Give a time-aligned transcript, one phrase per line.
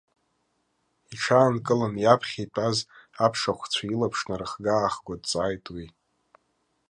[1.13, 2.77] Иҽаанкылан, иаԥхьа итәаз
[3.25, 5.85] аԥшыхәцәа илаԥш нырыхгааарыхго дҵааит уи.